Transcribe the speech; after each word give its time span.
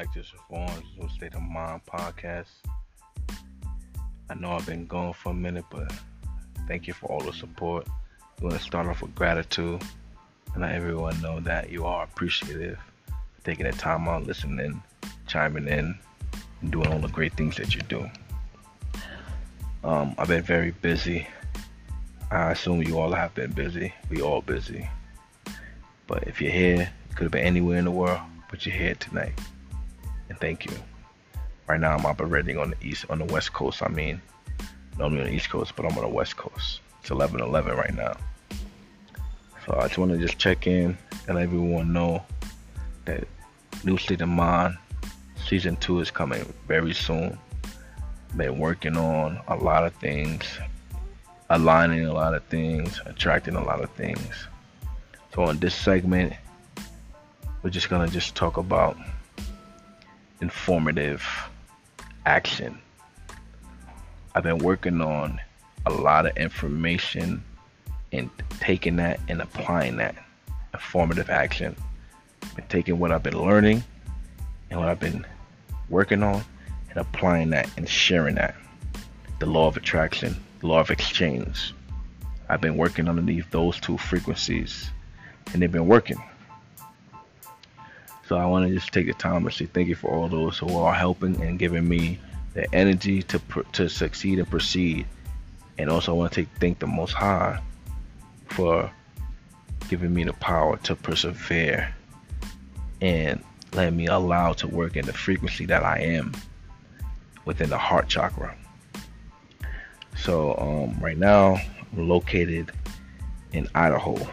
back 0.00 0.14
to 0.14 0.22
Shavon's 0.22 0.82
New 0.98 1.10
State 1.10 1.34
of 1.34 1.42
Mind 1.42 1.82
podcast. 1.84 2.46
I 4.30 4.34
know 4.34 4.52
I've 4.52 4.64
been 4.64 4.86
gone 4.86 5.12
for 5.12 5.28
a 5.28 5.34
minute, 5.34 5.66
but 5.70 5.92
thank 6.66 6.86
you 6.86 6.94
for 6.94 7.04
all 7.12 7.20
the 7.20 7.34
support. 7.34 7.86
I 7.86 8.42
want 8.42 8.56
to 8.56 8.62
start 8.62 8.86
off 8.86 9.02
with 9.02 9.14
gratitude 9.14 9.82
and 10.54 10.62
let 10.62 10.72
everyone 10.72 11.20
know 11.20 11.38
that 11.40 11.68
you 11.68 11.84
are 11.84 12.04
appreciative 12.04 12.78
for 13.08 13.44
taking 13.44 13.66
the 13.66 13.72
time 13.72 14.08
out, 14.08 14.26
listening, 14.26 14.82
chiming 15.26 15.68
in, 15.68 15.98
and 16.62 16.72
doing 16.72 16.86
all 16.86 17.00
the 17.00 17.08
great 17.08 17.34
things 17.34 17.58
that 17.58 17.74
you 17.74 17.82
do. 17.82 18.08
Um, 19.84 20.14
I've 20.16 20.28
been 20.28 20.42
very 20.42 20.70
busy. 20.70 21.26
I 22.30 22.52
assume 22.52 22.82
you 22.82 22.98
all 22.98 23.12
have 23.12 23.34
been 23.34 23.52
busy. 23.52 23.92
We 24.08 24.22
all 24.22 24.40
busy. 24.40 24.88
But 26.06 26.26
if 26.26 26.40
you're 26.40 26.52
here, 26.52 26.90
you 27.10 27.14
could 27.16 27.24
have 27.24 27.32
been 27.32 27.44
anywhere 27.44 27.76
in 27.76 27.84
the 27.84 27.90
world, 27.90 28.20
but 28.48 28.64
you're 28.64 28.74
here 28.74 28.94
tonight 28.94 29.38
and 30.30 30.38
thank 30.38 30.64
you. 30.64 30.72
Right 31.66 31.78
now 31.78 31.94
I'm 31.94 32.06
operating 32.06 32.56
on 32.56 32.70
the 32.70 32.76
east, 32.88 33.04
on 33.10 33.18
the 33.18 33.26
west 33.26 33.52
coast. 33.52 33.82
I 33.82 33.88
mean, 33.88 34.22
normally 34.98 35.20
on 35.20 35.26
the 35.26 35.34
east 35.34 35.50
coast, 35.50 35.74
but 35.76 35.84
I'm 35.84 35.96
on 35.98 36.04
the 36.04 36.08
west 36.08 36.36
coast. 36.36 36.80
It's 37.00 37.10
11:11 37.10 37.76
right 37.76 37.94
now. 37.94 38.16
So 39.66 39.76
I 39.78 39.88
just 39.88 39.98
want 39.98 40.12
to 40.12 40.18
just 40.18 40.38
check 40.38 40.66
in 40.66 40.96
and 41.26 41.36
let 41.36 41.42
everyone 41.42 41.92
know 41.92 42.24
that 43.04 43.28
New 43.84 43.98
State 43.98 44.22
of 44.22 44.28
Mind 44.28 44.78
season 45.46 45.76
two 45.76 46.00
is 46.00 46.10
coming 46.10 46.52
very 46.66 46.94
soon. 46.94 47.38
Been 48.36 48.58
working 48.58 48.96
on 48.96 49.40
a 49.48 49.56
lot 49.56 49.84
of 49.84 49.92
things, 49.94 50.58
aligning 51.50 52.06
a 52.06 52.12
lot 52.12 52.34
of 52.34 52.44
things, 52.44 53.00
attracting 53.06 53.56
a 53.56 53.64
lot 53.64 53.82
of 53.82 53.90
things. 53.90 54.46
So 55.34 55.48
in 55.50 55.58
this 55.58 55.74
segment, 55.74 56.32
we're 57.62 57.70
just 57.70 57.88
gonna 57.88 58.08
just 58.08 58.34
talk 58.34 58.56
about 58.56 58.96
informative 60.40 61.22
action. 62.26 62.78
I've 64.34 64.42
been 64.42 64.58
working 64.58 65.00
on 65.00 65.40
a 65.86 65.90
lot 65.90 66.26
of 66.26 66.36
information 66.36 67.42
and 68.12 68.30
taking 68.60 68.96
that 68.96 69.20
and 69.28 69.40
applying 69.40 69.96
that 69.96 70.14
informative 70.74 71.30
action. 71.30 71.76
Been 72.56 72.66
taking 72.68 72.98
what 72.98 73.12
I've 73.12 73.22
been 73.22 73.40
learning 73.40 73.82
and 74.70 74.80
what 74.80 74.88
I've 74.88 75.00
been 75.00 75.26
working 75.88 76.22
on 76.22 76.42
and 76.90 76.98
applying 76.98 77.50
that 77.50 77.68
and 77.76 77.88
sharing 77.88 78.36
that. 78.36 78.54
The 79.38 79.46
law 79.46 79.68
of 79.68 79.76
attraction, 79.76 80.36
the 80.60 80.66
law 80.66 80.80
of 80.80 80.90
exchange. 80.90 81.74
I've 82.48 82.60
been 82.60 82.76
working 82.76 83.08
underneath 83.08 83.50
those 83.50 83.78
two 83.80 83.96
frequencies 83.96 84.90
and 85.52 85.62
they've 85.62 85.70
been 85.70 85.86
working. 85.86 86.20
So 88.30 88.36
I 88.36 88.46
want 88.46 88.68
to 88.68 88.72
just 88.72 88.92
take 88.92 89.08
the 89.08 89.12
time 89.12 89.44
to 89.44 89.50
say 89.50 89.66
thank 89.66 89.88
you 89.88 89.96
for 89.96 90.08
all 90.08 90.28
those 90.28 90.56
who 90.56 90.78
are 90.78 90.94
helping 90.94 91.42
and 91.42 91.58
giving 91.58 91.88
me 91.88 92.20
the 92.54 92.72
energy 92.72 93.24
to 93.24 93.40
to 93.72 93.88
succeed 93.88 94.38
and 94.38 94.48
proceed. 94.48 95.04
And 95.78 95.90
also 95.90 96.12
I 96.12 96.16
want 96.16 96.32
to 96.34 96.42
take 96.42 96.48
thank 96.60 96.78
the 96.78 96.86
Most 96.86 97.12
High 97.12 97.60
for 98.46 98.88
giving 99.88 100.14
me 100.14 100.22
the 100.22 100.32
power 100.34 100.76
to 100.76 100.94
persevere 100.94 101.92
and 103.00 103.42
letting 103.72 103.96
me 103.96 104.06
allow 104.06 104.52
to 104.52 104.68
work 104.68 104.94
in 104.94 105.06
the 105.06 105.12
frequency 105.12 105.66
that 105.66 105.82
I 105.82 105.98
am 105.98 106.32
within 107.46 107.68
the 107.68 107.78
heart 107.78 108.06
chakra. 108.06 108.56
So 110.14 110.54
um, 110.56 111.02
right 111.02 111.18
now 111.18 111.56
I'm 111.92 112.08
located 112.08 112.70
in 113.52 113.66
Idaho, 113.74 114.24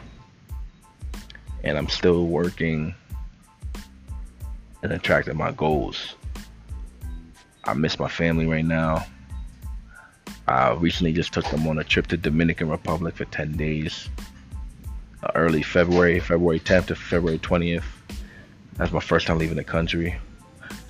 and 1.63 1.79
I'm 1.79 1.89
still 1.89 2.27
working 2.27 2.93
and 4.83 4.92
attracting 4.92 5.38
my 5.38 5.52
goals. 5.52 6.15
I 7.64 7.73
miss 7.73 7.99
my 7.99 8.08
family 8.08 8.45
right 8.45 8.65
now. 8.65 9.05
I 10.48 10.71
recently 10.73 11.11
just 11.11 11.33
took 11.33 11.45
them 11.49 11.67
on 11.67 11.77
a 11.77 11.83
trip 11.83 12.08
to 12.08 12.17
Dominican 12.17 12.70
Republic 12.70 13.16
for 13.16 13.26
10 13.26 13.58
days. 13.58 14.08
Uh, 15.21 15.32
early 15.36 15.61
February, 15.61 16.20
February 16.20 16.60
10th 16.60 16.87
to 16.87 16.95
February 16.95 17.39
20th. 17.39 17.83
That's 18.76 18.92
my 18.92 19.02
first 19.02 19.27
time 19.27 19.39
leaving 19.39 19.58
the 19.58 19.64
country. 19.64 20.16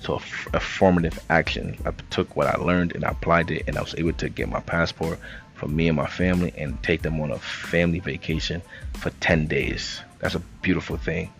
So 0.00 0.14
a, 0.14 0.16
f- 0.18 0.48
a 0.54 0.60
formative 0.60 1.18
action. 1.28 1.76
I 1.84 1.90
took 2.10 2.36
what 2.36 2.46
I 2.46 2.56
learned 2.56 2.94
and 2.94 3.04
I 3.04 3.10
applied 3.10 3.50
it, 3.50 3.64
and 3.66 3.76
I 3.76 3.80
was 3.80 3.96
able 3.96 4.12
to 4.12 4.28
get 4.28 4.48
my 4.48 4.60
passport 4.60 5.18
for 5.54 5.66
me 5.66 5.88
and 5.88 5.96
my 5.96 6.06
family 6.06 6.52
and 6.56 6.80
take 6.84 7.02
them 7.02 7.20
on 7.20 7.32
a 7.32 7.38
family 7.38 7.98
vacation 7.98 8.62
for 8.94 9.10
10 9.10 9.48
days. 9.48 10.00
That's 10.20 10.36
a 10.36 10.42
beautiful 10.62 10.96
thing 10.96 11.32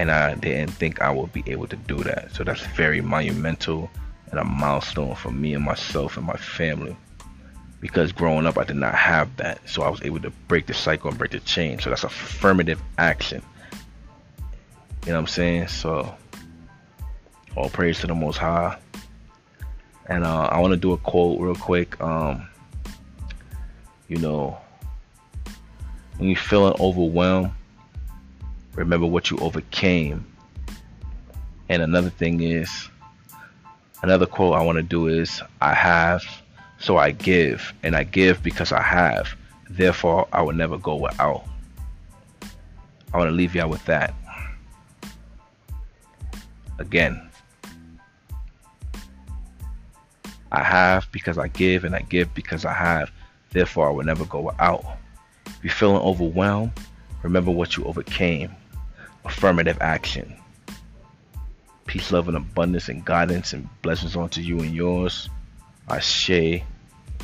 and 0.00 0.10
I 0.10 0.32
didn't 0.34 0.70
think 0.70 1.02
I 1.02 1.10
would 1.10 1.30
be 1.30 1.44
able 1.46 1.66
to 1.66 1.76
do 1.76 1.98
that. 2.04 2.34
So 2.34 2.42
that's 2.42 2.62
very 2.68 3.02
monumental 3.02 3.90
and 4.30 4.40
a 4.40 4.44
milestone 4.44 5.14
for 5.14 5.30
me 5.30 5.52
and 5.52 5.62
myself 5.62 6.16
and 6.16 6.24
my 6.24 6.36
family. 6.36 6.96
Because 7.82 8.10
growing 8.10 8.46
up, 8.46 8.56
I 8.56 8.64
did 8.64 8.76
not 8.76 8.94
have 8.94 9.36
that. 9.36 9.60
So 9.68 9.82
I 9.82 9.90
was 9.90 10.00
able 10.00 10.20
to 10.20 10.30
break 10.48 10.64
the 10.64 10.72
cycle 10.72 11.10
and 11.10 11.18
break 11.18 11.32
the 11.32 11.40
chain. 11.40 11.80
So 11.80 11.90
that's 11.90 12.04
affirmative 12.04 12.80
action. 12.96 13.42
You 15.04 15.08
know 15.08 15.16
what 15.16 15.20
I'm 15.20 15.26
saying? 15.26 15.68
So 15.68 16.14
all 17.54 17.68
praise 17.68 18.00
to 18.00 18.06
the 18.06 18.14
Most 18.14 18.38
High. 18.38 18.78
And 20.06 20.24
uh, 20.24 20.44
I 20.46 20.60
want 20.60 20.72
to 20.72 20.78
do 20.78 20.92
a 20.92 20.96
quote 20.96 21.38
real 21.40 21.54
quick. 21.54 22.00
Um, 22.00 22.48
you 24.08 24.16
know, 24.16 24.56
when 26.16 26.30
you're 26.30 26.38
feeling 26.38 26.74
overwhelmed, 26.80 27.52
Remember 28.74 29.06
what 29.06 29.30
you 29.30 29.38
overcame. 29.38 30.24
And 31.68 31.82
another 31.82 32.10
thing 32.10 32.42
is, 32.42 32.88
another 34.02 34.26
quote 34.26 34.54
I 34.54 34.62
want 34.62 34.76
to 34.76 34.82
do 34.82 35.06
is, 35.06 35.42
I 35.60 35.74
have, 35.74 36.22
so 36.78 36.96
I 36.96 37.10
give. 37.10 37.72
And 37.82 37.94
I 37.94 38.04
give 38.04 38.42
because 38.42 38.72
I 38.72 38.82
have. 38.82 39.28
Therefore, 39.68 40.26
I 40.32 40.42
will 40.42 40.54
never 40.54 40.78
go 40.78 40.96
without. 40.96 41.44
I 43.12 43.18
want 43.18 43.28
to 43.28 43.34
leave 43.34 43.54
y'all 43.54 43.68
with 43.68 43.84
that. 43.86 44.14
Again, 46.78 47.20
I 50.52 50.64
have 50.64 51.10
because 51.12 51.38
I 51.38 51.48
give, 51.48 51.84
and 51.84 51.94
I 51.94 52.00
give 52.00 52.32
because 52.34 52.64
I 52.64 52.72
have. 52.72 53.10
Therefore, 53.50 53.88
I 53.88 53.90
will 53.90 54.04
never 54.04 54.24
go 54.24 54.40
without. 54.40 54.84
If 55.46 55.64
you're 55.64 55.72
feeling 55.72 56.02
overwhelmed, 56.02 56.72
remember 57.22 57.50
what 57.50 57.76
you 57.76 57.84
overcame 57.84 58.54
affirmative 59.24 59.78
action. 59.80 60.36
Peace, 61.86 62.12
love, 62.12 62.28
and 62.28 62.36
abundance, 62.36 62.88
and 62.88 63.04
guidance, 63.04 63.52
and 63.52 63.68
blessings 63.82 64.16
onto 64.16 64.40
you 64.40 64.60
and 64.60 64.74
yours. 64.74 65.28
Ashe, 65.88 66.62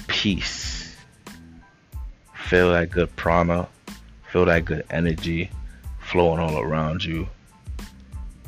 peace. 0.08 0.96
Feel 2.34 2.72
that 2.72 2.90
good 2.90 3.14
prana, 3.16 3.68
feel 4.30 4.44
that 4.46 4.64
good 4.64 4.84
energy 4.90 5.50
flowing 6.00 6.40
all 6.40 6.58
around 6.58 7.04
you. 7.04 7.28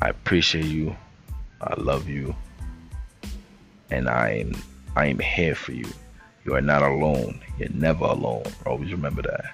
I 0.01 0.09
appreciate 0.09 0.65
you. 0.65 0.95
I 1.61 1.73
love 1.79 2.07
you. 2.07 2.35
And 3.91 4.09
I 4.09 4.29
am 4.29 4.53
I 4.95 5.07
am 5.07 5.19
here 5.19 5.55
for 5.55 5.73
you. 5.73 5.87
You 6.45 6.55
are 6.55 6.61
not 6.61 6.81
alone. 6.81 7.41
You're 7.57 7.69
never 7.69 8.05
alone. 8.05 8.43
Always 8.65 8.91
remember 8.91 9.21
that. 9.23 9.53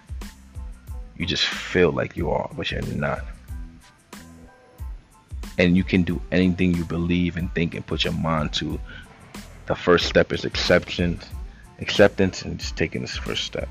You 1.17 1.25
just 1.25 1.45
feel 1.45 1.91
like 1.91 2.17
you 2.17 2.29
are, 2.29 2.49
but 2.55 2.71
you're 2.71 2.81
not 2.81 3.23
and 5.57 5.77
you 5.77 5.83
can 5.83 6.03
do 6.03 6.21
anything 6.31 6.73
you 6.75 6.85
believe 6.85 7.37
and 7.37 7.53
think 7.53 7.75
and 7.75 7.85
put 7.85 8.03
your 8.03 8.13
mind 8.13 8.53
to. 8.53 8.79
The 9.67 9.75
first 9.75 10.07
step 10.07 10.31
is 10.31 10.45
acceptance, 10.45 11.25
acceptance, 11.79 12.43
and 12.43 12.59
just 12.59 12.75
taking 12.75 13.01
this 13.01 13.17
first 13.17 13.43
step. 13.43 13.69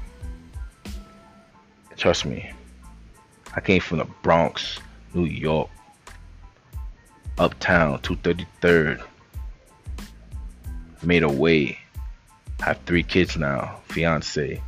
Trust 1.97 2.25
me, 2.25 2.53
I 3.55 3.61
came 3.61 3.81
from 3.81 3.99
the 3.99 4.07
Bronx, 4.23 4.81
New 5.13 5.27
York, 5.27 5.71
uptown, 7.39 7.99
233rd. 8.01 9.03
Made 11.03 11.23
a 11.23 11.29
way. 11.29 11.79
I 12.61 12.67
have 12.67 12.81
three 12.87 13.03
kids 13.03 13.37
now, 13.37 13.81
fiance, 13.89 14.61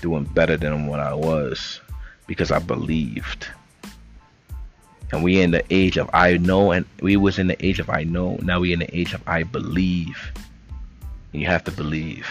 doing 0.00 0.24
better 0.24 0.56
than 0.56 0.86
what 0.86 1.00
I 1.00 1.12
was 1.12 1.80
because 2.26 2.50
I 2.50 2.58
believed 2.58 3.46
and 5.12 5.22
we 5.22 5.40
in 5.40 5.52
the 5.52 5.64
age 5.70 5.96
of 5.96 6.10
I 6.12 6.36
know, 6.36 6.72
and 6.72 6.84
we 7.00 7.16
was 7.16 7.38
in 7.38 7.46
the 7.46 7.64
age 7.64 7.78
of 7.78 7.88
I 7.90 8.04
know. 8.04 8.36
Now 8.42 8.60
we 8.60 8.72
in 8.72 8.80
the 8.80 8.96
age 8.96 9.14
of 9.14 9.22
I 9.26 9.44
believe. 9.44 10.32
And 11.32 11.40
you 11.40 11.46
have 11.46 11.64
to 11.64 11.70
believe. 11.70 12.28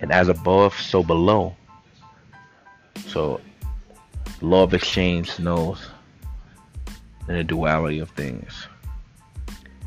And 0.00 0.10
as 0.10 0.28
above, 0.28 0.74
so 0.74 1.02
below. 1.02 1.54
So, 3.06 3.40
law 4.40 4.64
of 4.64 4.74
exchange 4.74 5.38
knows 5.38 5.88
the 7.26 7.44
duality 7.44 8.00
of 8.00 8.10
things. 8.10 8.66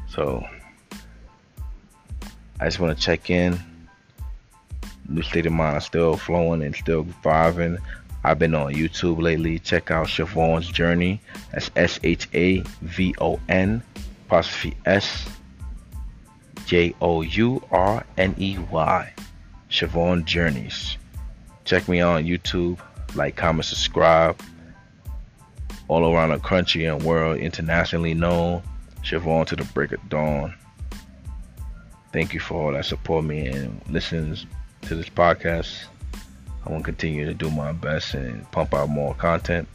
So, 0.08 0.44
I 2.60 2.66
just 2.66 2.80
want 2.80 2.98
to 2.98 3.04
check 3.04 3.30
in. 3.30 3.60
New 5.10 5.22
state 5.22 5.46
of 5.46 5.54
mind 5.54 5.84
still 5.84 6.18
flowing 6.18 6.64
and 6.64 6.76
still 6.76 7.04
vibing. 7.24 7.78
I've 8.24 8.40
been 8.40 8.56
on 8.56 8.74
YouTube 8.74 9.22
lately. 9.22 9.60
Check 9.60 9.92
out 9.92 10.08
Shavon's 10.08 10.70
Journey. 10.70 11.22
That's 11.52 11.72
S 11.76 12.00
H 12.04 12.28
A 12.34 12.62
V 12.82 13.16
O 13.20 13.40
N 13.48 13.82
apostrophe 14.26 14.76
S 14.86 15.28
J 16.66 16.94
O 17.02 17.22
U 17.22 17.64
R 17.72 18.06
N 18.18 18.36
E 18.38 18.58
Y. 18.58 19.14
Shavon 19.70 20.26
Journeys. 20.26 20.98
Check 21.66 21.88
me 21.88 22.02
on 22.02 22.24
YouTube. 22.24 22.80
Like, 23.16 23.36
comment, 23.36 23.66
subscribe. 23.66 24.40
All 25.88 26.14
around 26.14 26.30
the 26.30 26.40
country 26.40 26.86
and 26.86 27.02
world, 27.04 27.38
internationally 27.38 28.14
known. 28.14 28.62
Shavon 29.04 29.46
to 29.48 29.56
the 29.56 29.64
break 29.66 29.92
of 29.94 30.10
dawn. 30.10 30.54
Thank 32.12 32.34
you 32.34 32.40
for 32.40 32.56
all 32.56 32.74
that 32.74 32.86
support 32.86 33.26
me 33.26 33.48
and 33.48 33.82
listens 33.90 34.46
to 34.84 34.96
this 34.96 35.10
podcast. 35.10 35.86
I 36.68 36.72
want 36.72 36.84
to 36.84 36.92
continue 36.92 37.26
to 37.26 37.34
do 37.34 37.50
my 37.50 37.72
best 37.72 38.14
and 38.14 38.50
pump 38.52 38.74
out 38.74 38.90
more 38.90 39.14
content. 39.14 39.70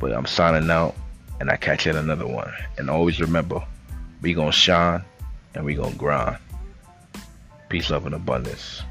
But 0.00 0.12
I'm 0.12 0.26
signing 0.26 0.68
out 0.68 0.96
and 1.38 1.48
I 1.48 1.56
catch 1.56 1.86
you 1.86 1.92
in 1.92 1.96
another 1.96 2.26
one. 2.26 2.52
And 2.76 2.90
always 2.90 3.20
remember, 3.20 3.64
we 4.20 4.34
gonna 4.34 4.50
shine 4.50 5.04
and 5.54 5.64
we 5.64 5.74
gonna 5.74 5.94
grind. 5.94 6.38
Peace, 7.68 7.90
love, 7.90 8.06
and 8.06 8.14
abundance. 8.16 8.82